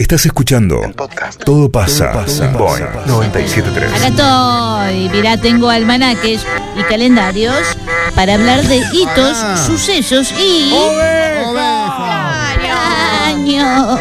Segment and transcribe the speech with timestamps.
[0.00, 1.44] Estás escuchando podcast.
[1.44, 2.24] Todo pasa,
[2.56, 3.92] Boeing 973.
[3.92, 5.10] Acá estoy.
[5.10, 6.40] Mirá, tengo almanaques
[6.74, 7.54] y calendarios
[8.14, 9.36] para hablar de hitos,
[9.66, 10.72] sucesos y.
[13.26, 13.98] ¡Año!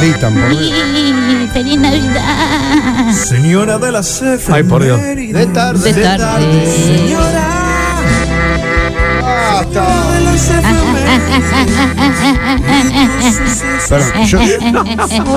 [0.00, 3.12] gritan, por Y ¡Feliz Navidad!
[3.12, 4.50] Señora de las efemérides.
[4.50, 5.00] Ay, por Dios.
[5.00, 5.92] De tarde.
[5.92, 6.66] De tarde.
[6.66, 7.48] Señora
[9.22, 9.62] Basta.
[9.62, 10.07] de las efemérides.
[13.88, 14.38] Perdón, yo,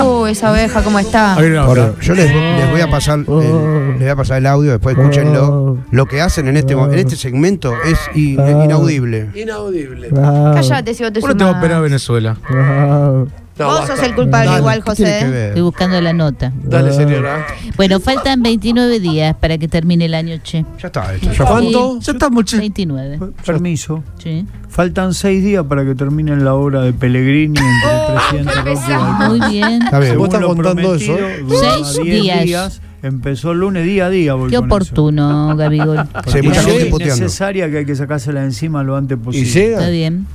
[0.04, 1.38] Uh, esa oveja, ¿cómo está?
[1.68, 1.94] Otra.
[2.02, 5.78] yo les, les voy a pasar el, les voy a pasar el audio, después escúchenlo.
[5.92, 8.34] Lo que hacen en este, mo- en este segmento es in-
[8.64, 9.30] inaudible.
[9.36, 10.10] Inaudible.
[10.10, 11.64] Cállate si vos te ¿Por qué te va a sumás.
[11.64, 12.38] operar Venezuela?
[12.50, 13.96] No, Vos basta.
[13.98, 15.32] sos el culpable Dale, igual, ¿qué tiene que José.
[15.32, 15.48] ver?
[15.50, 16.52] Estoy buscando la nota.
[16.64, 17.46] Dale, señora.
[17.78, 20.66] Bueno, faltan 29 días para que termine el año, che.
[20.82, 21.46] Ya está, esto, ya fue.
[21.46, 22.00] ¿Cuánto?
[22.00, 22.58] Ya estamos, che.
[22.58, 23.20] 29.
[23.46, 24.04] Permiso.
[24.18, 24.46] Sí.
[24.72, 29.28] Faltan seis días para que terminen la obra de Pellegrini entre el presidente Roque.
[29.28, 29.82] Muy bien.
[29.82, 30.18] Está bien.
[30.18, 31.18] Vos estás contando eso,
[31.60, 32.82] Seis 10 días.
[33.04, 34.34] Empezó el lunes día a día.
[34.36, 35.98] Voy Qué con oportuno, Gabigol.
[36.28, 39.50] Sí, Es necesaria que hay que sacársela de encima lo antes ¿Y posible.
[39.50, 39.90] Está llega?
[39.90, 40.26] bien.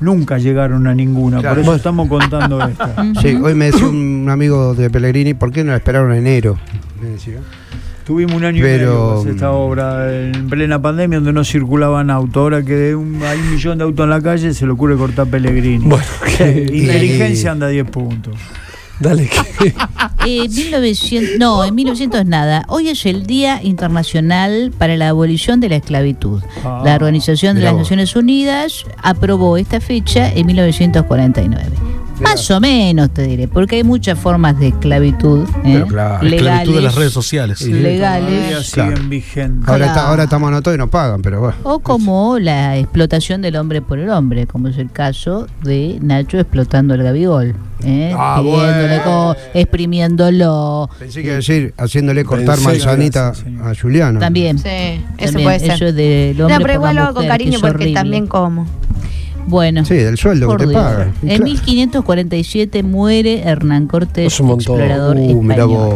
[0.00, 1.56] Nunca llegaron a ninguna, Claro.
[1.56, 2.94] por eso estamos contando esta.
[3.20, 6.56] Sí, hoy me decía un amigo de Pellegrini, ¿por qué no la esperaron en enero?
[7.02, 7.40] Me decía.
[8.10, 9.54] Tuvimos un año Pero, y medio con esta mm.
[9.54, 12.38] obra en plena pandemia donde no circulaban autos.
[12.38, 15.28] Ahora que un- hay un millón de autos en la calle, se le ocurre cortar
[15.28, 15.84] Pellegrini.
[15.86, 16.04] Bueno.
[16.40, 18.34] Inteligencia anda a 10 puntos.
[18.98, 19.74] Dale, ¿qué?
[20.26, 22.64] Eh, 1900, no, en 1900 nada.
[22.68, 26.42] Hoy es el Día Internacional para la Abolición de la Esclavitud.
[26.64, 27.82] Ah, la Organización de las vos.
[27.82, 31.89] Naciones Unidas aprobó esta fecha en 1949.
[32.22, 35.48] Más o menos, te diré, porque hay muchas formas de esclavitud ¿eh?
[35.64, 37.58] Pero claro, legales, Esclavitud de las redes sociales.
[37.58, 39.08] Todavía legales siguen Claro.
[39.08, 39.68] vigentes.
[39.68, 39.84] Ahora, Claro.
[39.98, 41.56] está, ahora estamos anotados y nos pagan, pero bueno.
[41.64, 46.38] o como la explotación del hombre por el hombre, como es el caso de Nacho
[46.38, 47.54] explotando el gabigol,
[47.84, 48.14] ¿eh?
[48.16, 49.36] Ah, Pidiéndole bueno.
[49.54, 50.90] exprimiéndolo.
[50.98, 53.32] Pensé que iba a decir, haciéndole cortar Pensé manzanita
[53.64, 54.20] a Juliano.
[54.20, 54.58] También.
[54.58, 55.70] Sí, eso También, puede ser.
[55.72, 55.94] Eso es
[56.40, 57.94] hombre No, pero igual lo hago con cariño porque horrible.
[57.94, 58.66] también como.
[59.46, 59.84] Bueno.
[59.84, 60.82] Sí, del sueldo que te Dios.
[60.82, 61.12] pagan.
[61.22, 61.44] En claro.
[61.44, 64.80] 1547 muere Hernán Cortés, Es un montón.
[64.80, 65.94] explorador Uh, mirá español.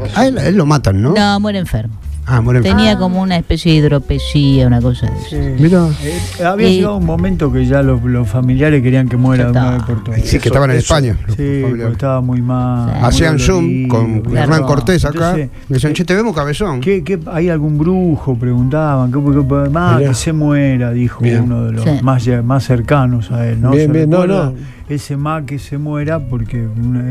[0.00, 0.16] vos.
[0.16, 1.14] A él, a él lo matan, ¿no?
[1.14, 1.94] No, muere enfermo.
[2.26, 2.42] Ah.
[2.62, 5.18] Tenía como una especie de hidropesía, una cosa de
[5.52, 5.62] eso.
[5.62, 5.88] Mirá.
[6.02, 9.50] Eh, había Eh, llegado un momento que ya los, los familiares querían que muera de
[9.50, 10.20] una vez por todas.
[10.22, 11.18] Sí, que estaban en España.
[11.36, 11.62] Sí,
[11.92, 12.88] estaba muy mal.
[12.90, 12.94] Sí.
[12.98, 14.38] muy Hacían Zoom con claro.
[14.54, 15.30] Hernán Cortés acá.
[15.34, 16.80] Entonces, Me decían, che, te vemos cabezón.
[16.80, 18.34] ¿Qué, qué, hay algún brujo?
[18.36, 19.12] Preguntaban.
[19.12, 20.92] ¿Qué, qué- más que se muera?
[20.92, 21.42] Dijo Bien.
[21.42, 21.90] uno de los Sí.
[22.42, 23.60] más, cercanos a él.
[23.60, 23.70] ¿no?
[23.72, 24.54] Bien, ¿Se bien, no.
[24.88, 26.68] Ese más que se muera porque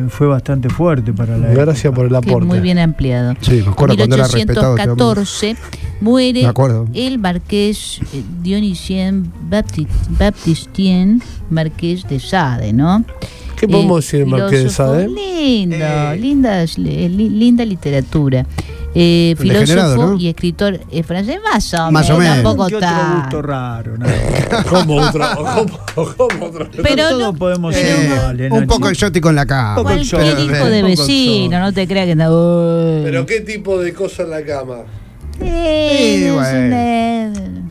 [0.09, 1.95] fue bastante fuerte para la Gracias época.
[1.95, 2.45] por el Que aporte.
[2.45, 3.33] muy bien ampliado.
[3.41, 4.69] Sí, me acuerdo en cuando era respetado.
[4.71, 4.85] hombre.
[4.85, 5.55] 1814
[5.99, 6.51] muere
[6.93, 9.87] el marqués eh, Dionisien Bapti-
[10.19, 13.03] Baptistien, marqués de Sade, ¿no?
[13.55, 15.07] ¿Qué podemos Eh, decir Marqués de Sade?
[15.07, 16.17] Lindo, Eh.
[16.19, 18.45] lindas, li- li- linda literatura.
[18.95, 20.17] Eh, filósofo ¿no?
[20.19, 23.97] y escritor eh, francés, más o Más o menos, tampoco ¿Qué otro tan- gusto raro?
[23.97, 24.05] ¿no?
[24.69, 25.25] ¿Cómo otro?
[25.95, 26.67] ¿Cómo, cómo otro?
[26.83, 29.75] Pero Todos no- podemos pero ser no- iguales, Un poco exótico en la cama.
[29.75, 31.59] Poco Cualquier exótico, hijo un de poco vecino, exótico.
[31.59, 32.31] no te creas que está.
[32.31, 33.01] "Uy".
[33.03, 34.75] ¿Pero qué tipo de cosa en la cama?
[35.39, 37.63] Sí, no bueno.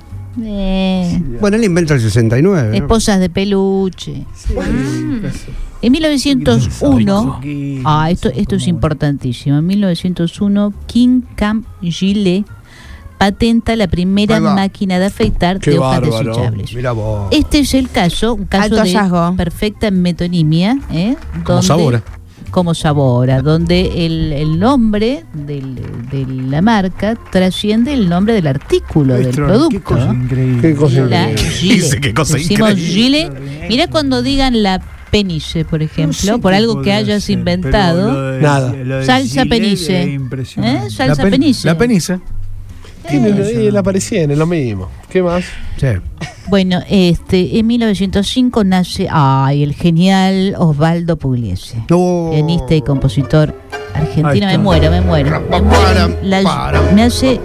[0.42, 2.68] Eh, Bueno, él inventa el 69.
[2.68, 2.74] ¿no?
[2.74, 4.24] Esposas de peluche.
[5.82, 9.58] En 1901, Poquito, ah, esto, esto es importantísimo.
[9.58, 12.44] En 1901, King Cam Gillet
[13.18, 16.30] patenta la primera máquina de afeitar Qué de hojas bárbaro.
[16.30, 16.74] desechables.
[16.74, 17.28] Mira vos.
[17.30, 19.36] Este es el caso, un caso Alto de hallazgo.
[19.36, 21.16] perfecta metonimia, ¿eh?
[21.44, 22.02] Como donde- Sabora.
[22.52, 25.74] Como Sabora, donde el, el nombre del-
[26.10, 29.68] de la marca trasciende el nombre del artículo, del producto.
[29.70, 30.60] Qué cosa increíble.
[30.60, 31.36] Qué cosa increíble.
[31.38, 31.74] Gile.
[31.74, 33.30] Dice qué cosa Decimos increíble.
[33.30, 33.30] Gile.
[33.68, 34.80] Mira cuando digan la
[35.10, 38.32] peniche, por ejemplo, No sé por algo que hayas ser, inventado.
[38.32, 38.70] de- Nada.
[39.04, 40.02] Salsa Gillette peniche.
[40.14, 40.90] ¿Eh?
[40.90, 41.66] Salsa la pen- peniche.
[41.66, 42.20] La penice.
[43.08, 44.88] Tiene Eh, y la parecía es lo mismo.
[45.10, 45.44] ¿Qué más?
[45.78, 45.86] Sí.
[46.48, 51.76] Bueno, este, en 1905 nace ay, el genial Osvaldo Pugliese.
[51.88, 52.30] No.
[52.32, 53.54] pianista y compositor
[53.94, 54.46] argentino.
[54.46, 55.40] Me muero, me muero.
[55.50, 56.16] Me, muero.
[56.22, 57.40] La- me hace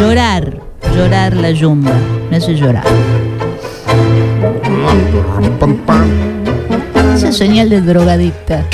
[0.00, 0.60] llorar,
[0.94, 1.92] llorar la yumba.
[2.30, 2.84] Me hace llorar.
[7.16, 8.64] Esa señal de drogadicta.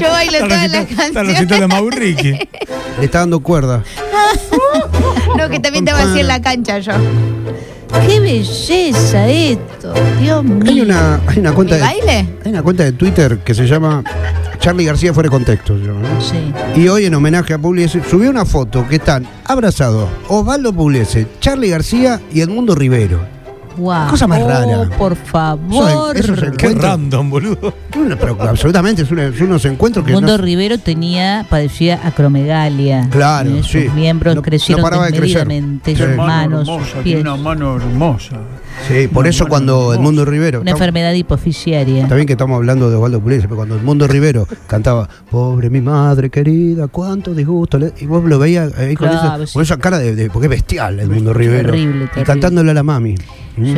[0.00, 1.48] Yo bailo todas las Está canciones.
[1.48, 2.30] de Mauriqui.
[2.32, 3.82] Le está dando cuerda.
[5.36, 6.92] No, que también te va así en la cancha yo.
[8.06, 9.94] ¡Qué belleza esto!
[10.20, 10.62] Dios mío.
[10.66, 12.28] Hay una, hay una cuenta ¿Mi de, baile?
[12.44, 14.02] hay una cuenta de Twitter que se llama
[14.58, 15.74] Charlie García fuera de contexto.
[16.20, 16.52] Sí.
[16.80, 21.70] Y hoy en homenaje a Pugliese subió una foto que están abrazados Osvaldo Pugliese, Charlie
[21.70, 23.20] García y Edmundo Rivero.
[23.78, 24.08] Wow.
[24.10, 24.90] Cosa más Oh, rara.
[24.98, 26.16] por favor.
[26.16, 26.88] Eso es el Qué Encuentro.
[26.88, 27.74] random, boludo.
[27.90, 33.08] Pero absolutamente, es, una- son unos encuentros que Mundo no- Rivero tenía, padecía acromegalia.
[33.10, 33.84] Claro, Eh, sí.
[33.84, 35.46] Sus miembros No- crecieron no paraba de crecer.
[35.46, 35.96] desmedidamente, Sí.
[36.02, 37.32] sus Mano manos, hermosa, sus tiene pies.
[37.32, 38.36] una mano hermosa.
[38.86, 39.94] Sí, por eso mano cuando.
[39.94, 40.60] Edmundo Rivero.
[40.62, 42.02] Una enfermedad hipoficiaria.
[42.04, 45.80] Está bien que estamos hablando de Osvaldo Pugliese, pero cuando Edmundo Rivero cantaba Pobre mi
[45.80, 47.78] madre querida, cuánto disgusto.
[47.78, 49.52] le-", Y vos lo veías ahí con, Claro, esa, sí.
[49.54, 51.70] con esa cara de, de- Porque es bestial Edmundo Rivero.
[51.70, 52.24] Terrible, Y terrible.
[52.24, 53.14] cantándole a la mami.
[53.56, 53.74] Mm.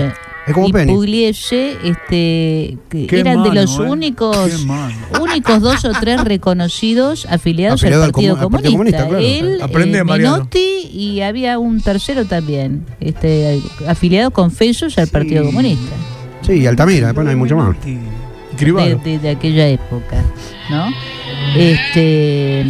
[0.50, 0.93] Es como y Penny.
[0.93, 3.82] Pugliese, este, que Qué eran de los eh.
[3.82, 4.94] únicos, Qué mano.
[5.20, 8.70] únicos dos o tres reconocidos afiliados Afiliado al al Partido Comunista.
[8.70, 9.19] Comunista, claro.
[9.25, 10.37] Él, Aprende, eh, Mariano.
[10.38, 15.12] Menotti y había un tercero también, este, afiliados confesos al Sí.
[15.12, 15.94] Partido Comunista.
[16.43, 17.76] Sí, y Altamira, después no hay mucho más.
[17.85, 20.23] de, de- de aquella época,
[20.69, 20.87] ¿no?
[21.56, 22.64] Este,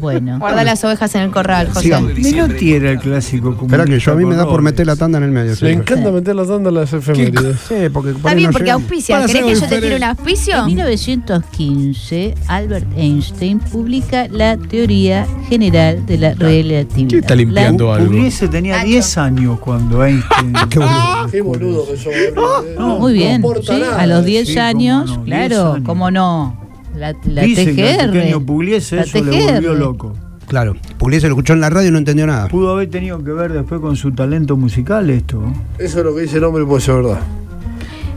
[0.00, 0.38] bueno.
[0.38, 1.80] Guarda las ovejas en el corral, José.
[1.82, 2.14] Sigamos.
[2.14, 5.18] Menotti era el clásico Espera que yo a mí me da por meter la tanda
[5.18, 5.54] en el medio.
[5.56, 5.94] Siempre.
[5.94, 7.56] encanta meter la tanda en las efemérides.
[7.68, 8.80] Sí, porque por Está ahí bien, no porque llegan.
[8.82, 9.14] auspicia.
[9.16, 10.56] Para ¿Querés hacer que yo te tire un auspicio?
[10.58, 17.08] En 1915, Albert Einstein publica la teoría general de la relatividad.
[17.08, 18.06] ¿Quién está limpiando algo?
[18.12, 18.88] Pugliese tenía Nacho.
[18.88, 20.52] 10 años cuando Einstein.
[20.70, 21.28] Qué boludo.
[21.30, 22.34] Qué boludo que eh.
[22.76, 24.00] La- muy bien, No sí, nada.
[24.00, 25.86] a los 10 Sí, cómo años, no, 10 claro, años.
[25.86, 26.67] cómo no.
[26.98, 28.12] La, la Dicen que TGR.
[28.12, 30.14] pequeño Pugliese la eso le volvió loco.
[30.46, 32.48] Claro, Pugliese lo escuchó en la radio y no entendió nada.
[32.48, 35.42] Pudo haber tenido que ver después con su talento musical esto.
[35.78, 37.20] Eso es lo que dice el hombre puede ser verdad.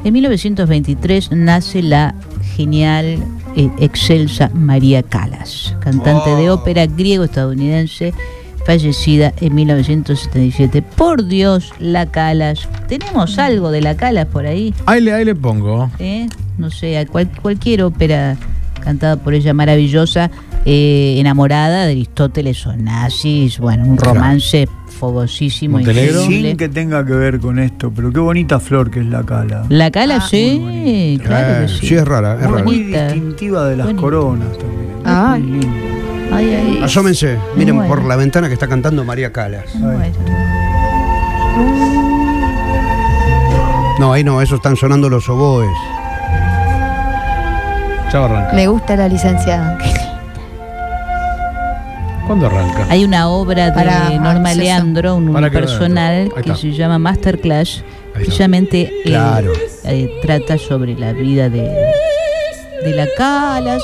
[0.04, 2.16] En 1923 nace la
[2.56, 3.18] genial,
[3.56, 6.56] eh, excelsa María Callas, cantante de Oh.
[6.56, 8.14] ópera griego-estadounidense,
[8.66, 10.82] fallecida en 1977.
[10.82, 12.68] Por Dios, la Calas.
[12.88, 14.74] ¿Tenemos algo de la Calas por ahí?
[14.86, 15.90] Ahí le, ahí le pongo.
[16.00, 16.28] ¿Eh?
[16.58, 18.38] No sé, a cual- cualquier ópera
[18.82, 20.30] cantada por ella maravillosa,
[20.66, 24.16] eh, enamorada de Aristóteles o nazis, bueno, un Claro.
[24.16, 24.68] romance
[25.00, 25.78] fogosísimo.
[25.78, 26.22] Montenegro.
[26.26, 29.64] Sin que tenga que ver con esto, pero qué bonita flor que es la cala.
[29.70, 31.88] La Cala, Ah, sí, claro Eh, que sí.
[31.88, 32.64] sí, es rara, es Muy, rara.
[32.66, 34.02] muy distintiva de las Bonita.
[34.02, 34.92] coronas también.
[35.06, 35.42] Ay.
[35.42, 35.78] Muy linda.
[36.34, 37.90] Ay, ay, Asómense, miren Bueno.
[37.94, 39.66] por la ventana que está cantando María Calas.
[39.80, 40.06] bueno.
[44.00, 45.70] No, ahí no, eso están sonando los oboes.
[48.12, 48.54] Ya arranca.
[48.54, 49.78] Me gusta la licenciada.
[52.28, 52.86] ¿Cuándo arranca?
[52.90, 54.54] Hay una obra de Para Norma.
[54.54, 56.56] Leandro, un Para que personal Ahí que está.
[56.56, 58.14] se llama Masterclass, Ahí está.
[58.14, 59.52] precisamente eh, Claro.
[59.86, 61.62] eh, trata sobre la vida de,
[62.84, 63.82] de la Calas.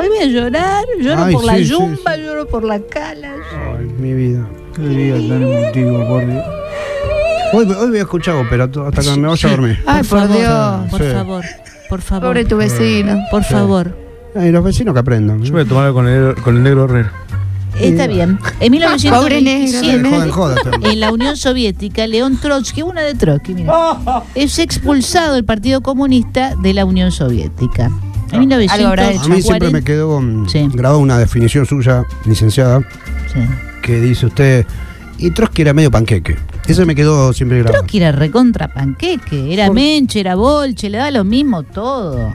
[0.00, 3.32] Ay, voy a llorar, lloro Ay, por la sí, sí, yumba, lloro por la Calas.
[3.78, 4.46] Ay, mi vida.
[4.76, 6.44] Qué día tan emotivo, por Dios.
[7.52, 9.78] Hoy, hoy voy a escuchar ópera to- hasta que me vaya a dormir.
[9.86, 10.90] Ay, por Dios.
[10.90, 11.12] Por Sí.
[11.12, 11.44] favor,
[11.94, 12.28] por favor.
[12.30, 13.20] Pobre tu vecino.
[13.30, 13.96] Por favor.
[14.34, 15.40] Ay, los vecinos que aprendan.
[15.44, 17.12] Yo voy a tomar con el, con el negro Herrera.
[17.78, 18.38] Está bien.
[18.60, 18.72] En
[19.10, 20.92] Pobre negro, 1927, Eh, jodan, jodan, también.
[20.92, 23.72] en la Unión Soviética, León Trotsky, una de Trotsky, mira,
[24.34, 27.90] es expulsado del Partido Comunista de la Unión Soviética.
[28.32, 29.22] En Algo habrá hecho.
[29.24, 30.68] A mí siempre 1940 me quedó Sí.
[30.76, 32.80] grabada una definición suya, licenciada,
[33.32, 33.38] Sí.
[33.82, 34.66] que dice usted,
[35.18, 36.36] y Trotsky era medio panqueque.
[36.66, 37.78] Ese me quedó siempre grabado.
[37.80, 42.32] Trotsky era recontra panqueque, era Por- menche, era bolche, le da lo mismo todo.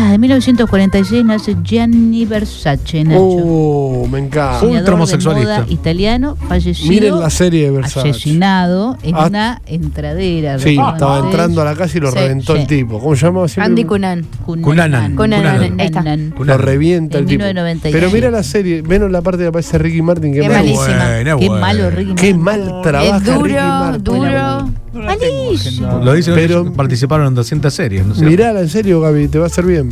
[0.00, 3.18] Ah, en 1946 nace Gianni Versace, Nacho.
[3.20, 4.64] Oh, me encanta.
[4.64, 5.64] Ultra de homosexualista.
[5.68, 6.88] italiano, fallecido.
[6.88, 8.10] Miren la serie de Versace.
[8.10, 9.26] asesinado en Ah.
[9.26, 10.58] una entradera.
[10.60, 12.60] Sí, estaba entrando a la casa y lo Sí, reventó sí.
[12.60, 13.00] el tipo.
[13.00, 13.46] ¿Cómo se llamaba?
[13.56, 14.24] Andy Cunan.
[14.46, 15.16] Cunanan.
[15.16, 16.32] Cunanan.
[16.38, 17.42] Lo revienta En el tipo.
[17.44, 17.92] 1996.
[17.92, 20.32] Pero mira la serie, ven la parte que aparece Ricky Martin.
[20.32, 20.78] Que Qué malísimo.
[20.84, 21.60] Buena, Qué buena.
[21.60, 22.68] malo Ricky Qué Martin.
[22.70, 24.04] mal trabaja Es duro, Ricky Martin.
[24.04, 24.70] duro.
[24.92, 25.86] No la tengo Malísimo.
[25.86, 26.04] agendada.
[26.04, 28.04] Lo dicen Pero- ellos participaron en 200 series.
[28.06, 28.30] ¿no es cierto?
[28.30, 29.90] Mirala en serio, Gaby, te va a hacer bien.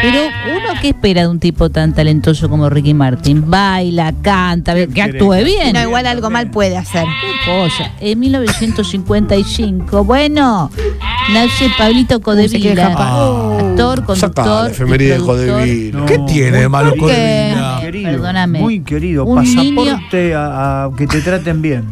[0.00, 0.18] Pero
[0.50, 5.34] uno que espera de un tipo tan talentoso como Ricky Martin, baila, canta, que actúe
[5.44, 5.74] bien.
[5.74, 7.04] No, igual algo mal puede hacer.
[7.04, 7.90] Qué cosa.
[8.00, 10.70] En 1955, bueno,
[11.32, 14.64] nace Pablito Codevila, actor, Sacá conductor.
[14.64, 15.66] la efeméride de productor.
[16.00, 17.78] No, ¿Qué tiene de malo Codevila?
[17.82, 18.60] querido, Perdóname.
[18.60, 19.24] Muy querido.
[19.26, 21.84] Un Pasaporte a, a que te traten bien.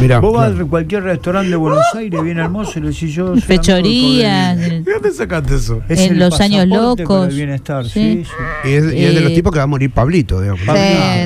[0.00, 0.66] Mira, Vos vas claro.
[0.66, 3.24] a cualquier restaurante de Buenos Aires, bien hermoso, y le decís yo.
[3.28, 4.54] amigo de Fechoría.
[4.54, 4.82] Codevila.
[4.84, 5.82] ¿De dónde sacaste eso?
[5.88, 7.28] Es En el los años locos.
[7.28, 7.90] el bienestar, Sí.
[7.90, 8.68] sí, sí.
[8.70, 10.60] y, es, y es de los eh, tipos que va a morir Pablito, digamos.
[10.60, 10.66] Sí,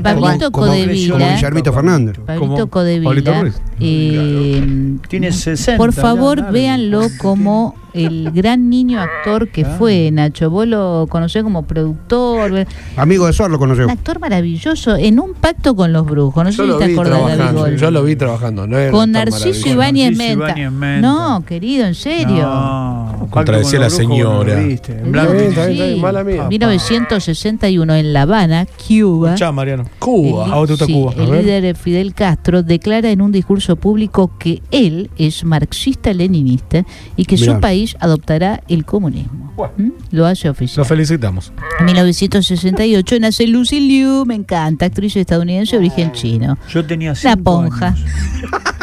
[0.02, 0.52] Pablito cual.
[0.52, 1.12] como, Codevila.
[1.18, 2.16] como Guillermito Fernández.
[2.18, 3.40] Pablito Como Pablito Codevila.
[3.40, 3.60] Ruiz.
[3.80, 5.76] eh, Tiene 60.
[5.76, 9.78] Por ya, favor, véanlo como el gran niño actor que Claro.
[9.78, 10.50] fue, Nacho.
[10.50, 12.66] Vos lo conocés como productor.
[12.96, 13.84] Amigo de Suar lo conoció.
[13.84, 16.44] Un actor maravilloso en un pacto con los brujos.
[16.44, 17.76] No sé si lo te acordás de David.
[17.76, 18.66] Yo lo vi trabajando.
[18.66, 19.68] No era Con Narciso.
[19.68, 20.44] Ibáñez Narciso Menta.
[20.58, 21.08] Ibáñez Menta.
[21.08, 22.42] No, querido, en serio.
[22.42, 23.09] No.
[23.30, 24.54] Contradecía con la señora.
[24.54, 25.48] bueno, viste, en blanco negro.
[25.48, 26.46] está bien, está bien, mala mía.
[26.48, 29.34] 1961 en La Habana, Cuba.
[29.36, 29.84] Chao, Mariano.
[29.98, 30.52] Cuba.
[30.52, 31.12] ¿A vos te Sí, Cuba?
[31.16, 31.44] A el ver.
[31.44, 36.84] líder Fidel Castro declara en un discurso público que él es marxista-leninista
[37.16, 37.54] y que Mirá.
[37.54, 39.52] su país adoptará el comunismo.
[39.76, 39.90] ¿Mm?
[40.10, 40.78] Lo hace oficial.
[40.78, 41.52] Lo felicitamos.
[41.78, 46.58] En 1968 nace Lucy Liu, me encanta, actriz estadounidense de origen chino.
[46.68, 47.88] Yo tenía La cinco ponja.
[47.88, 48.00] años.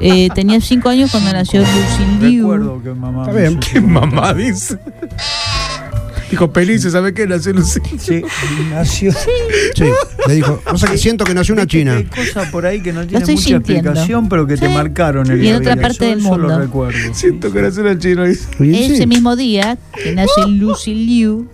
[0.00, 2.50] Eh, tenía cinco años cuando nació Lucy Liu.
[2.52, 3.22] Recuerdo que mamá.
[3.28, 3.60] Está bien.
[3.60, 4.78] ¿Qué mamá dice?
[6.30, 7.26] Dijo, Pelice, ¿sabe qué?
[7.26, 7.82] Nació Lucía.
[7.98, 8.22] Sí,
[8.70, 9.12] nació.
[9.12, 9.84] Sí,
[10.26, 10.60] le dijo.
[10.72, 11.96] O sea que siento que nació una china.
[11.96, 13.90] Hay cosas por ahí que no tienen mucha sintiendo.
[13.90, 14.72] explicación, pero que te Sí.
[14.72, 15.82] marcaron el Y en otra día.
[15.82, 16.58] parte del lo mundo.
[16.58, 16.98] recuerdo.
[17.14, 18.24] Siento que nació una china.
[18.26, 21.46] Ese mismo día que nace Lucy Liu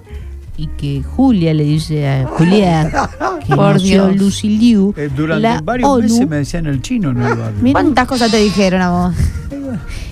[0.60, 3.08] y que Julia le dice a Julia
[3.46, 4.16] que Por nació Dios.
[4.20, 7.58] Lucy Liu, Eh, durante la varios ONU, meses me decían el chino en el barrio.
[7.62, 9.14] Mira, ¿Cuántas cosas te dijeron a vos?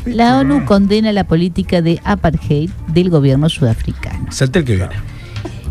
[0.07, 4.27] la ONU condena la política de apartheid del gobierno sudafricano.
[4.31, 4.95] Salté el que viene.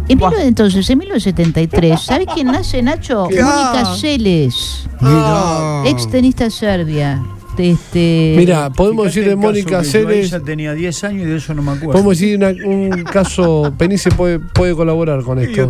[0.10, 3.24] En 19 entonces, en 1973, ¿sabes quién nace, Nacho?
[3.24, 5.84] Mónica Seles, Mira.
[5.86, 7.22] ex tenista serbia.
[7.60, 10.28] Este, Mira, podemos decir de Mónica Ceres.
[10.28, 11.92] Ella tenía 10 años y de eso no me acuerdo.
[11.94, 15.70] Podemos decir una- un caso, Penice puede, puede colaborar con esto.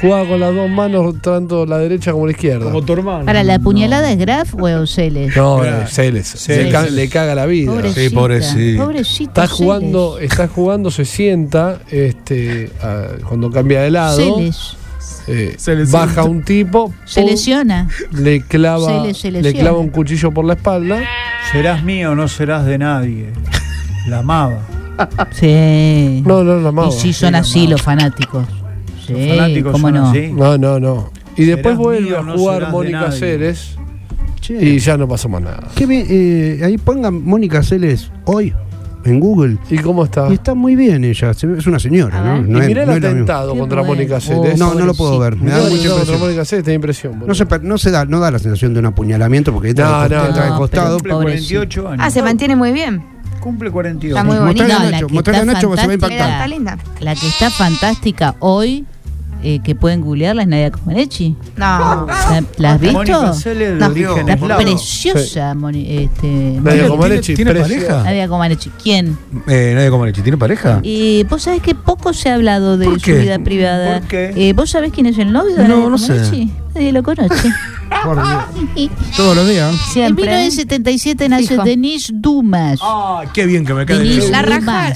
[0.00, 2.64] Jugaba con las dos manos, tanto la derecha como la izquierda.
[2.66, 3.24] Como tu hermano.
[3.24, 5.36] ¿Para la puñalada es Graf o Euseles?
[5.36, 6.48] No, eh, Celes.
[6.48, 7.72] Le, ca- le caga la vida.
[7.72, 8.82] Pobrecita, Sí, pobrecito.
[8.84, 10.30] pobrecito Está jugando, Celes.
[10.32, 14.76] está jugando, se sienta, este, a- cuando cambia de lado, Celes.
[15.28, 17.88] Eh, Se le baja un tipo, Se lesiona.
[18.12, 21.02] le clava, se le clava un cuchillo por la espalda.
[21.50, 23.30] Serás mío, no serás de nadie.
[24.08, 24.60] La amaba.
[25.32, 26.22] Sí.
[26.26, 26.88] No, no, la amaba.
[26.88, 28.46] Y sí, son Sí, así los fanáticos.
[29.06, 30.10] Sí, Los fanáticos cómo no.
[30.10, 30.32] así.
[30.32, 31.10] No, no, no.
[31.36, 33.10] Y después vuelve mío, a jugar Mónica.
[33.10, 33.76] Ceres
[34.40, 35.68] Che, y ya no pasó más nada.
[35.74, 38.52] qué eh, ahí pongan Mónica Celes hoy
[39.04, 39.58] en Google.
[39.70, 40.28] ¿Y cómo está?
[40.30, 41.30] Y está muy bien ella.
[41.30, 42.42] Es una señora, ¿no?
[42.42, 43.82] No y es- mirá el no atentado contra.
[43.82, 44.58] Mónica Ceres.
[44.58, 45.36] No, no lo puedo ver.
[45.36, 46.20] Me da mucha contra impresión.
[46.20, 47.22] Mónica te impresión.
[47.26, 49.86] No se, per- no se da, no da la sensación de un apuñalamiento porque entra,
[49.86, 50.08] No, de,
[50.56, 50.98] costado.
[50.98, 51.60] pero- Cumple Pobrecito.
[51.60, 52.00] 48 años.
[52.06, 53.02] Ah, se mantiene muy bien.
[53.40, 54.16] Cumple 48.
[54.16, 54.76] Está muy Mostrale bonita.
[54.76, 56.30] a No, la Nacho, que a está Nacho se va a impactar.
[56.30, 56.78] Está linda.
[57.00, 58.84] La que está fantástica hoy,
[59.42, 61.36] eh, que pueden googlearla, es Nadia Comaneci.
[61.56, 62.06] No.
[62.06, 63.34] ¿La, la has visto?
[63.34, 64.16] Celes de No.
[64.16, 64.62] Está eslavo.
[64.62, 68.02] preciosa, Moni- este, Nadia Comaneci, ¿Tiene precio- pareja?
[68.04, 68.70] Nadia Comaneci.
[68.82, 69.18] ¿Quién?
[69.48, 70.22] Eh, Nadie como leche.
[70.22, 70.80] ¿Tiene pareja?
[70.82, 74.00] Y vos sabés que poco se ha hablado de ¿Por su vida privada.
[74.00, 74.32] ¿Por qué?
[74.36, 76.06] Eh, ¿Vos sabés quién es el novio de No, Nadia no sé.
[76.14, 76.52] Comaneci?
[76.74, 77.52] Nadie lo conoce.
[78.04, 78.90] Por Dios.
[79.16, 79.70] Todos los días.
[79.72, 80.24] En Siempre.
[80.24, 81.56] 1977 nace.
[81.58, 82.78] Denise Dumas.
[82.82, 83.98] Ah, qué bien que me cae.
[83.98, 84.64] Denise La Dumas.
[84.66, 84.94] raja.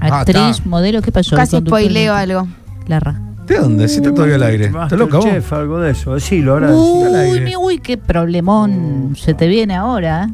[0.00, 0.68] Ah, Actriz, está.
[0.68, 1.36] modelo, ¿qué pasó?
[1.36, 2.46] Casi spoileo algo.
[2.86, 3.20] La raja.
[3.46, 3.88] ¿De dónde?
[3.88, 4.64] Si está todavía al aire.
[4.66, 5.24] ¿Estás loca vos?
[5.26, 6.14] Masterchef, algo de eso.
[6.14, 6.70] Decilo ahora.
[6.72, 10.28] Uy, mi- uy, qué problemón se te viene ahora.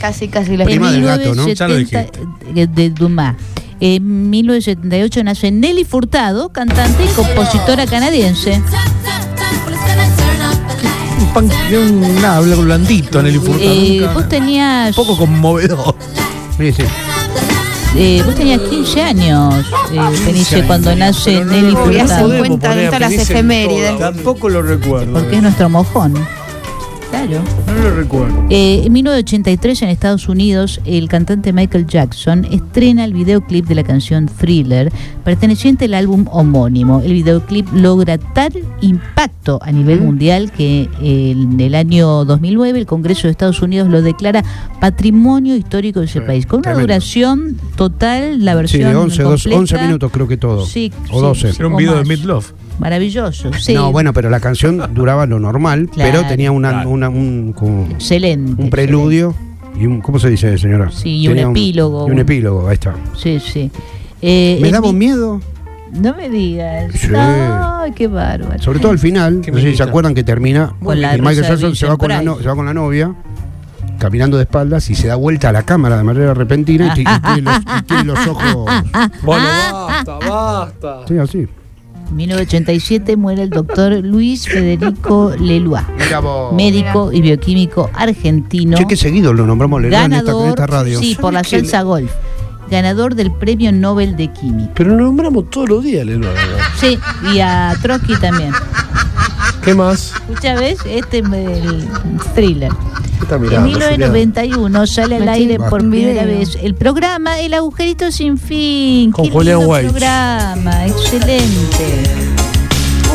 [0.00, 1.48] Casi, casi lo En Prima del gato, ¿no?
[1.48, 3.36] Ya lo 1970 de, Dumas.
[3.80, 8.62] En 1978 nace Nelly Furtado, cantante y compositora canadiense.
[11.20, 13.70] Un, pan, un habla blandito en el infurtado.
[13.70, 15.96] Eh, nunca- vos tenías Un poco conmovedor.
[16.58, 16.82] Sí, sí.
[17.96, 19.54] Eh, vos tenías 15 años,
[19.92, 22.28] eh, cuando nace no Nelly Furtado.
[22.28, 23.98] podemos poner de a todas las efemérides.
[23.98, 25.12] Tampoco lo recuerdo.
[25.12, 26.14] Porque es nuestro mojón.
[27.12, 27.42] Claro.
[27.66, 28.44] No lo recuerdo.
[28.48, 33.84] Eh, en 1983 en Estados Unidos, el cantante Michael Jackson estrena el videoclip de la
[33.84, 34.90] canción Thriller,
[35.22, 37.00] perteneciente al álbum homónimo.
[37.04, 42.86] El videoclip logra tal impacto a nivel mundial que eh, en el año 2009 el
[42.86, 44.42] Congreso de Estados Unidos lo declara
[44.80, 46.46] patrimonio histórico de ese Sí, país.
[46.46, 46.86] Con una tremendo.
[46.94, 50.64] duración total, la Sí, versión de 11, 12, completa, 11 minutos creo que todo.
[50.66, 51.50] Sí, o sí, 12.
[51.52, 51.56] sí.
[51.58, 52.04] Era un video de.
[52.04, 52.46] Midlove.
[52.78, 53.74] Maravilloso, sí.
[53.74, 56.10] No, bueno, pero la canción duraba lo normal, Claro.
[56.12, 56.90] pero tenía una, Claro.
[56.90, 58.60] una- un, como Excelente.
[58.62, 59.34] un preludio
[59.78, 60.90] y un, ¿cómo se dice, señora?
[60.90, 62.08] Sí, y un epílogo.
[62.08, 62.94] y un epílogo, ahí está.
[63.16, 63.70] Sí, sí.
[64.20, 65.40] Eh, ¿Me en daba mi- un miedo?
[65.92, 66.92] No me digas.
[66.94, 67.08] Sí.
[67.14, 68.60] Ay, qué bárbaro.
[68.62, 71.76] Sobre todo al final, no sé si se acuerdan que termina, Con la Michael Jackson
[71.76, 72.44] se va, con la no- Price.
[72.44, 73.14] se va con la novia,
[73.98, 77.02] caminando de espaldas y se da vuelta a la cámara de manera repentina y, ti-
[77.02, 78.70] y tiene, los, y tiene los ojos.
[79.22, 79.44] Bueno,
[79.86, 81.00] basta, basta.
[81.06, 81.46] Sí, así.
[82.12, 85.82] En 1987 muere el doctor Luis Federico Lelois,
[86.52, 90.66] médico y bioquímico argentino, Che, qué seguido lo nombramos Leloir en esta, en ganador, esta
[90.66, 90.98] radio.
[90.98, 92.12] sí, por la salsa golf,
[92.70, 94.72] ganador del Premio Nobel de Química.
[94.74, 96.28] Pero lo nombramos todos los días, Lelo.
[96.78, 96.98] Sí,
[97.34, 98.52] y a Trotsky también.
[99.64, 100.12] ¿Qué más?
[100.28, 101.88] Muchas veces este es el
[102.34, 102.72] thriller.
[103.22, 103.70] ¿Qué está En mirando?
[103.70, 104.12] Julián?
[104.12, 106.38] 1991 sale al aire por primera video.
[106.40, 109.12] vez el programa El agujerito sin fin.
[109.12, 109.88] Con Qué Julián lindo Weich.
[109.90, 112.02] programa, excelente.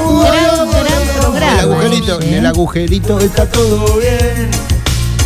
[0.07, 1.53] Un gran, gran programa.
[1.53, 2.47] El agujerito, ese, en el ¿eh?
[2.47, 4.49] agujerito está todo bien.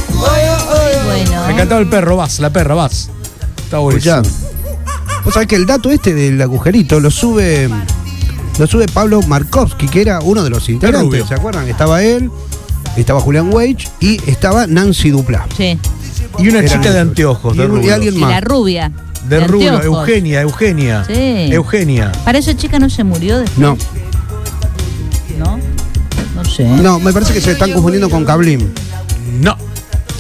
[0.10, 3.10] Bueno, Me encantaba el perro, vas, la perra, vas.
[3.64, 4.16] Está buenísimo.
[4.22, 4.36] Escuchá,
[5.24, 7.70] Vos sabés que el dato este del agujerito lo sube.
[8.58, 11.28] Lo sube Pablo Markovsky, que era uno de los integrantes, rubio.
[11.28, 11.68] ¿se acuerdan?
[11.68, 12.32] Estaba él,
[12.98, 15.48] estaba Julián Wage y estaba Nancy Dupla.
[15.56, 15.78] Sí.
[16.40, 17.02] Y una Eran chica de ellos.
[17.10, 17.94] anteojos, de Y- y rubio.
[17.94, 18.30] alguien Y más.
[18.30, 18.92] la rubia.
[19.28, 20.08] De rubio, anteojos.
[20.08, 21.04] Eugenia, Eugenia.
[21.06, 21.14] Sí.
[21.52, 22.12] Eugenia.
[22.26, 23.78] Para esa chica no se murió después, No,
[25.40, 25.60] ¿no?
[26.36, 26.64] No sé.
[26.66, 28.68] no, me parece que se están confundiendo con Cablim.
[29.42, 29.56] No.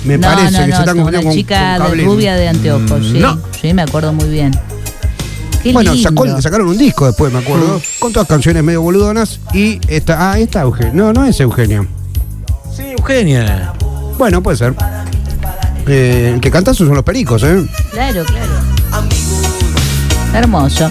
[0.05, 1.89] Me no, parece no, que no, se están no, confundiendo una con, chica con de
[1.89, 2.05] Cablim.
[2.07, 3.19] rubia de anteojos, sí.
[3.19, 3.39] No.
[3.61, 4.51] Sí, me acuerdo muy bien.
[5.63, 6.09] Qué Bueno, lindo.
[6.09, 10.39] sacó- sacaron un disco después, me acuerdo, con todas canciones medio boludonas y esta, ah,
[10.39, 10.91] esta Eugenia.
[10.93, 11.85] No, no es Eugenia.
[13.01, 13.73] Eugenia.
[14.19, 14.75] Bueno, puede ser.
[15.87, 17.65] Eh, el que canta son los pericos, ¿eh?
[17.91, 18.51] Claro, claro.
[20.35, 20.89] Hermoso.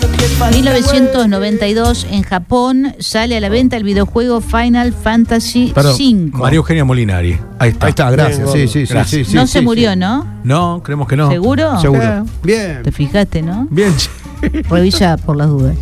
[0.52, 6.30] 1992 en Japón sale a la venta el videojuego Final Fantasy Perdón, V.
[6.38, 7.38] María Eugenia Molinari.
[7.58, 7.86] Ahí está.
[7.86, 8.52] Ahí está, gracias.
[8.52, 9.08] Bien, Sí, sí, sí, Gracias.
[9.26, 9.64] sí, sí, no sí, se sí.
[9.64, 10.26] murió, ¿no?
[10.44, 11.30] No, creemos que no.
[11.30, 11.80] ¿Seguro?
[11.80, 12.26] Seguro.
[12.42, 12.82] Bien.
[12.82, 13.66] Te fijaste, ¿no?
[13.70, 13.94] Bien.
[14.68, 15.76] Revisa por las dudas.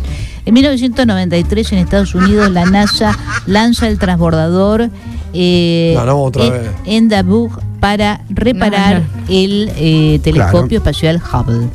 [0.45, 4.89] En 1993 en Estados Unidos la NASA lanza el transbordador
[5.33, 6.71] eh, No, no, otra en- vez.
[6.85, 11.67] Endeavour para reparar el eh, telescopio espacial Hubble.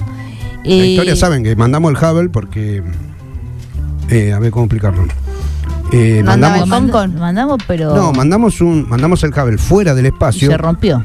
[0.65, 2.83] La Eh, historia saben que mandamos el Hubble porque.
[4.11, 5.05] eh, a ver cómo explicarlo.
[5.93, 10.51] Eh, mandamos, mandamos, pero no, mandamos un, mandamos el Hubble fuera del espacio.
[10.51, 11.05] se rompió.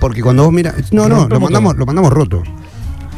[0.00, 0.92] Porque cuando vos miras.
[0.92, 2.42] No, no, lo mandamos, lo mandamos roto.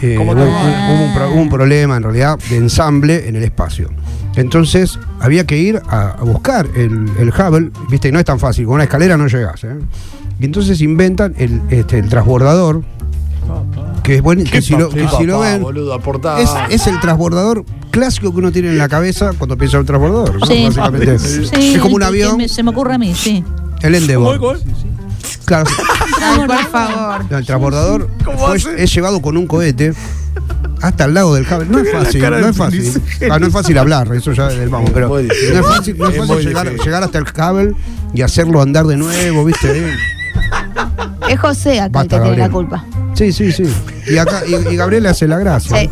[0.03, 3.45] Eh, ¿Cómo hubo, hubo un, pro- hubo un problema en realidad de ensamble en el
[3.45, 3.89] espacio.
[4.37, 8.67] Entonces había que ir a, a buscar el, el Hubble, viste, no es tan fácil,
[8.67, 9.65] con una escalera no llegás.
[9.65, 9.75] ¿eh?
[10.39, 12.83] Y entonces inventan el, este, el transbordador,
[14.03, 15.99] que es bueno, que si lo, que si lo papá, ven, boludo,
[16.39, 19.87] es, es el transbordador clásico que uno tiene en la cabeza cuando piensa en un
[19.87, 20.39] transbordador.
[20.41, 20.47] ¿no?
[20.47, 20.65] Sí.
[20.67, 21.19] Básicamente.
[21.19, 23.43] Sí, es como un avión, me- se me ocurre a mí, sí.
[23.81, 24.59] el Endeavor.
[25.27, 25.39] ¿Cómo es?
[25.45, 25.71] Claro,
[26.23, 27.31] Ay, por favor.
[27.31, 29.93] No, el transbordador ¿Cómo fue- es llevado con un cohete
[30.83, 31.67] hasta el lado del Hubble.
[31.71, 33.03] No es fácil, no es fácil.
[33.31, 36.17] Ah, no es fácil hablar, eso ya del vamos, pero no es fácil, no es
[36.17, 37.75] Es fácil llegar, llegar hasta el Hubble
[38.13, 39.95] y hacerlo andar de nuevo, ¿viste?
[41.29, 42.85] Es José acá Basta, el que tiene la culpa.
[43.15, 43.65] Sí, sí, sí.
[44.07, 45.79] Y acá y, y Gabriel le hace la gracia.
[45.81, 45.91] Sí.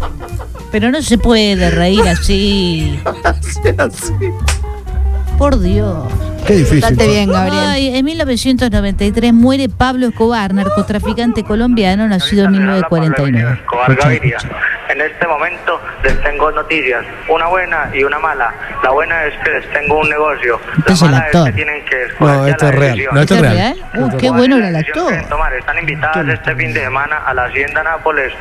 [0.71, 2.99] Pero no se puede reír así.
[5.39, 6.05] Por Dios.
[6.47, 6.81] Qué difícil.
[6.81, 7.65] Date bien, Gabriel.
[7.67, 13.55] Ay, en 1993 muere Pablo Escobar, narcotraficante colombiano, nacido en 1949.
[13.55, 14.39] Escobar Gaviria.
[14.89, 18.53] En este momento les tengo noticias, una buena y una mala.
[18.83, 20.61] La buena es que les tengo un negocio.
[20.87, 21.47] La es el mala es actor.
[21.47, 23.09] que tienen que escoger No, esto la es real.
[23.13, 23.77] No, esto es ¿Este real.
[23.95, 25.55] Uy, qué bueno era el ¿Cuál es la decisión actor.
[25.55, 28.33] Están invitadas este fin de semana a la Hacienda Nápoles,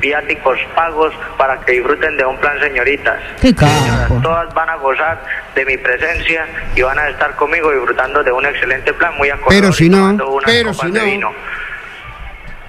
[0.00, 3.18] viáticos pagos para que disfruten de un plan señoritas.
[3.40, 5.22] Qué Señoras, todas van a gozar
[5.54, 9.62] de mi presencia y van a estar conmigo disfrutando de un excelente plan muy acogedor
[9.62, 11.32] Pero si no, pero si de no.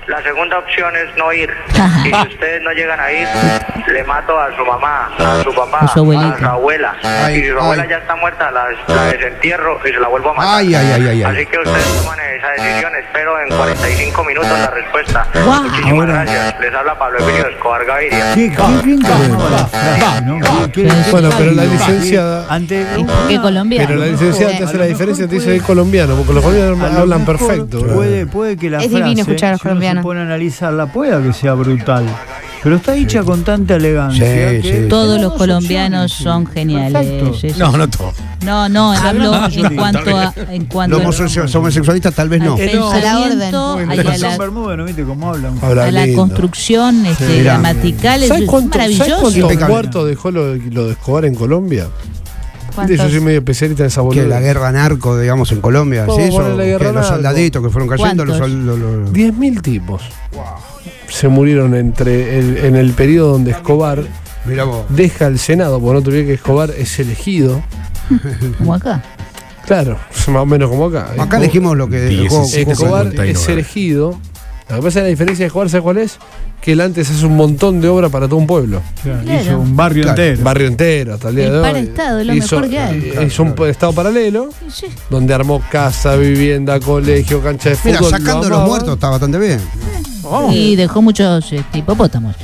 [0.08, 1.50] La segunda opción es no ir.
[2.06, 3.28] Y si ustedes no llegan a ir,
[3.88, 6.36] le mato a su mamá, a su papá, A su abuelita.
[6.36, 6.96] a su abuela.
[7.04, 7.90] Ay, y si su abuela ay.
[7.90, 10.56] ya está muerta, la, la desentierro y se la vuelvo a matar.
[10.58, 11.24] Ay, ay, ay, ay, ay.
[11.24, 12.92] Así que ustedes toman esa decisión.
[12.96, 15.28] Espero en 45 minutos la respuesta.
[15.46, 15.64] Guau.
[15.64, 16.60] Muchísimas Ahora- gracias.
[16.60, 18.34] Les habla Pablo Emilio Escobar Gaviria.
[18.36, 18.52] ¿Qué,
[21.12, 22.46] Bueno, pero la licenciada.
[22.50, 22.88] Antes,
[23.28, 23.88] ¿Qué colombiano?
[23.88, 27.26] Pero la licenciada te hace la diferencia, te dice que colombiano, porque los colombianos hablan
[27.26, 27.82] perfecto.
[27.86, 30.86] Puede, puede que la Es frase, divino escuchar a los si se pone a analizarla,
[30.88, 32.06] pueda que sea brutal.
[32.64, 34.24] Pero está hecha con tanta elegancia.
[34.24, 34.88] Sí, que sí.
[34.88, 36.52] Todos los colombianos son sí.
[36.54, 37.36] geniales.
[37.42, 37.60] Sí, sí.
[37.60, 38.14] No, no todo.
[38.46, 40.34] No, no, hablo no, en sí, cuanto a.
[40.50, 42.54] En cuanto Los homosexu- homosexualistas tal vez no.
[42.54, 42.92] al no.
[42.92, 45.58] pensamiento, A la Los a son la, Bermuda, ¿no viste cómo hablan?
[45.62, 48.22] Habla a la construcción este, gramatical.
[48.22, 49.22] Es, ¿Sabes es cuánto- ¿sabes maravilloso.
[49.22, 49.74] cuántos Impecable.
[49.74, 51.88] muertos dejó lo, lo de Escobar en Colombia?
[52.74, 52.98] ¿Cuántos?
[52.98, 54.26] Yo soy medio especialista en esa Que boluda.
[54.28, 56.24] la guerra narco, digamos, en Colombia, ¿Cómo ¿sí?
[56.30, 57.10] Eso, poner la guerra que los narco?
[57.16, 60.02] soldaditos que fueron cayendo, los, los- los- 10.000 tipos
[61.10, 64.04] se murieron entre el- en el periodo donde Escobar
[64.46, 64.86] Mirá vos.
[64.90, 67.62] deja el Senado, porque no olvides que Escobar es elegido.
[68.58, 69.04] Como acá.
[69.66, 71.12] Claro, más o menos como acá.
[71.20, 72.24] Acá dijimos lo que.
[72.26, 73.32] Escobar 59.
[73.32, 74.18] es elegido.
[74.76, 76.18] Lo que pasa es que la diferencia de ¿sabes cuál es?
[76.62, 78.82] Que él antes hace un montón de obra para todo un pueblo.
[79.04, 79.42] Claro, Claro.
[79.42, 80.22] Hizo un barrio Claro.
[80.24, 80.44] entero.
[80.44, 81.64] Barrio entero, hasta el día El de hoy.
[81.64, 82.98] paraestado es lo hizo, mejor que hay.
[83.16, 84.86] eh, Hizo un estado paralelo Sí.
[85.10, 87.92] donde armó casa, vivienda, colegio, cancha de fútbol.
[87.94, 89.60] Mira, lo sacando los muertos está bastante bien.
[90.54, 92.36] Y dejó muchos este, hipopótamos.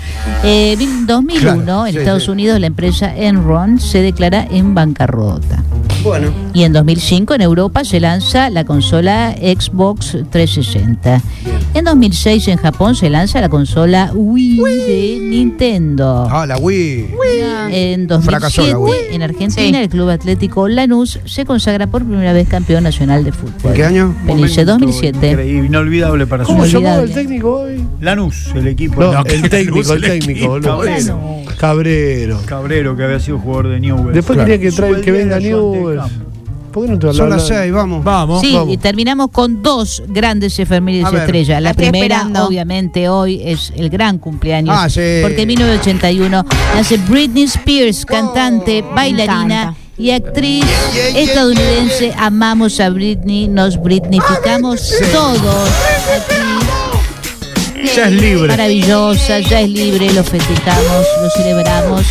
[0.43, 2.31] Eh, en 2001, Claro, en sí, Estados sí.
[2.31, 5.63] Unidos, la empresa Enron se declara en bancarrota.
[6.07, 6.31] Bueno.
[6.53, 11.21] Y en 2005 en Europa se lanza la consola Xbox 360.
[11.73, 16.27] En 2006 en Japón se lanza la consola Wii, de Nintendo.
[16.31, 17.07] Ah, la Wii.
[17.69, 19.15] En Fracasó la 2007 Wii.
[19.15, 23.71] en Argentina el Club Atlético Lanús se consagra por primera vez campeón nacional de fútbol.
[23.71, 24.15] ¿En qué año?
[24.25, 25.29] Felice Momento 2007.
[25.31, 27.83] Increíble, inolvidable para su ¿Cómo llamaba el técnico hoy?
[27.99, 29.01] Lanús, el equipo.
[29.01, 30.59] No, No, el técnico, el técnico.
[30.61, 31.19] Cabrero.
[31.59, 32.39] Cabrero.
[32.45, 34.13] Cabrero, que había sido jugador de Newell's.
[34.13, 34.49] Después Claro.
[34.51, 35.96] quería que, trae, que venga Newell's.
[35.97, 36.37] Joan de
[36.71, 38.03] ¿Por qué no te Son las seis, vamos.
[38.03, 38.41] Vamos.
[38.41, 38.73] Sí, vamos.
[38.73, 41.61] y terminamos con dos grandes efemérides estrellas.
[41.61, 42.45] La estoy primera, esperando.
[42.47, 44.75] obviamente, hoy es el gran cumpleaños.
[44.77, 45.19] Ah, sí.
[45.23, 50.65] Porque en 1981 nace Britney Spears, cantante, bailarina y actriz
[51.15, 52.13] estadounidense.
[52.17, 55.69] Amamos a Britney, nos Britneyficamos todos.
[56.15, 58.47] Actriz Ya es libre.
[58.49, 62.03] maravillosa, ya es libre, lo festejamos, lo celebramos.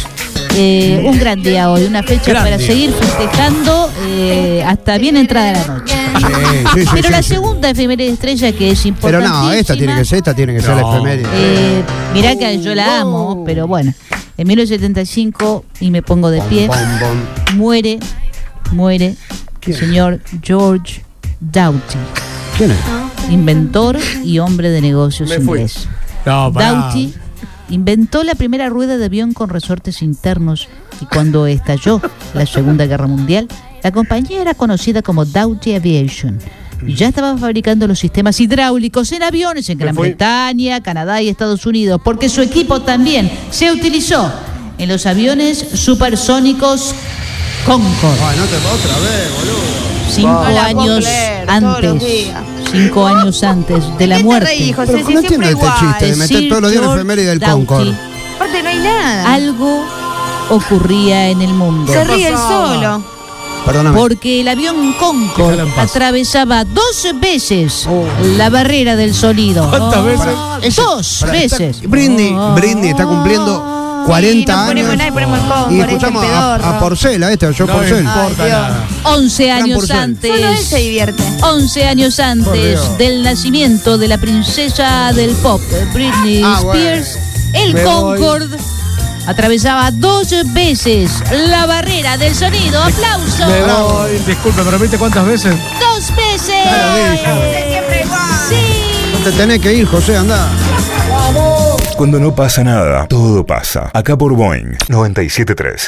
[0.59, 2.67] Eh, un gran día hoy, una fecha Gran para día.
[2.67, 5.95] seguir festejando eh, hasta bien entrada la noche.
[6.17, 7.29] Sí, sí, sí, Pero sí, la sí.
[7.35, 9.29] segunda efeméride estrella que es Pero importante.
[9.29, 11.29] no, esta tiene que ser, esta tiene que ser la efeméride.
[11.35, 11.83] Eh,
[12.15, 13.93] mirá que yo la amo, pero bueno.
[14.39, 17.57] En 1975, y me pongo de pie, Bom, bom.
[17.59, 17.99] muere,
[18.73, 19.15] muere
[19.67, 21.03] el señor George
[21.41, 21.99] Doughty,
[22.59, 22.77] ¿Quién es?
[23.31, 25.59] inventor y hombre de negocios Me fui.
[25.61, 25.89] inglés.
[26.27, 26.51] No.
[26.51, 27.15] Doughty
[27.69, 30.69] inventó la primera rueda de avión con resortes internos
[31.01, 32.01] y cuando estalló
[32.35, 33.49] la Segunda Guerra Mundial,
[33.83, 36.39] la compañía era conocida como Doughty Aviation.
[36.87, 39.95] Y ya estaba fabricando los sistemas hidráulicos en aviones en Gran.
[39.95, 44.31] Bretaña, Canadá y Estados Unidos, porque su equipo también se utilizó
[44.79, 46.95] en los aviones supersónicos
[47.67, 48.21] Concorde.
[48.23, 49.87] Ay, no te otra vez, boludo.
[50.09, 52.45] Cinco años creer, todos los antes, días.
[52.83, 54.47] Cinco años antes de la ¿Qué te muerte.
[54.49, 54.93] reís, José?
[54.93, 55.79] Pero Si no entiendo este igual.
[55.81, 57.41] chiste de meter Sir todos los días la efeméride del.
[57.41, 57.95] Concorde.
[58.37, 59.35] Aparte no hay nada.
[59.35, 59.85] algo
[60.51, 61.93] ocurría en el mundo.
[61.93, 63.03] Se ríe el solo.
[63.65, 63.99] Perdóname.
[63.99, 67.89] Porque el avión Concorde atravesaba dos veces
[68.37, 69.69] la barrera del sonido.
[69.69, 70.77] ¿Cuántas veces?
[70.77, 71.89] Dos Pará, está- veces.
[71.91, 74.99] Britney, Britney está cumpliendo 40 Sí, nos ponemos años.
[74.99, 75.41] nada y ponemos
[75.73, 77.99] y escuchamos este a, a Porcela, este, yo No Porcel.
[78.05, 78.61] importa Ay, Dios.
[78.61, 78.89] nada.
[79.05, 80.17] 11 Gran años porcel.
[80.21, 80.67] Solo él antes.
[80.67, 81.23] se divierte.
[81.43, 85.61] 11 años antes del nacimiento de la princesa del pop,
[85.93, 86.81] Britney Ah, bueno.
[86.81, 87.19] Spears,
[87.53, 88.19] el Me voy.
[88.19, 88.57] Concorde
[89.27, 91.11] atravesaba dos veces
[91.49, 92.81] la barrera del sonido.
[92.83, 93.47] ¡Aplauso!
[93.49, 94.19] Me voy.
[94.25, 95.53] Disculpe, ¿me repite cuántas veces?
[95.81, 96.65] ¡Dos veces!
[97.69, 98.21] Siempre igual.
[98.49, 98.83] ¡Sí!
[99.13, 100.47] No te tenés que ir, José, anda.
[101.97, 103.91] Cuando no pasa nada, todo pasa.
[103.95, 105.81] Acá por Boeing 973.